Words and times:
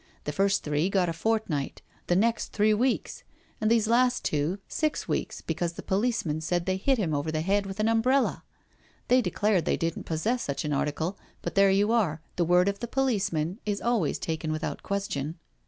The 0.23 0.31
first 0.31 0.63
three 0.63 0.89
got 0.89 1.09
a 1.09 1.13
fortnight, 1.13 1.83
the 2.07 2.15
next 2.15 2.53
three 2.53 2.73
weeks, 2.73 3.21
and 3.61 3.69
these 3.69 3.87
last 3.87 4.25
two, 4.25 4.57
six 4.67 5.07
weeks, 5.07 5.41
because 5.41 5.73
the 5.73 5.83
policeman 5.83 6.41
said 6.41 6.65
they 6.65 6.77
hit 6.77 6.97
him 6.97 7.13
over 7.13 7.31
the 7.31 7.41
head 7.41 7.67
with 7.67 7.79
an 7.79 7.87
umbrella. 7.87 8.43
They 9.09 9.21
declared 9.21 9.65
they 9.65 9.77
didn't 9.77 10.05
possess 10.07 10.41
such 10.41 10.65
an 10.65 10.73
article— 10.73 11.19
but 11.43 11.53
there 11.53 11.69
you 11.69 11.91
are, 11.91 12.19
the 12.35 12.45
word 12.45 12.67
of 12.67 12.79
the 12.79 12.87
policeman 12.87 13.59
is 13.63 13.79
always 13.79 14.17
taken 14.17 14.51
without 14.51 14.81
question. 14.81 15.37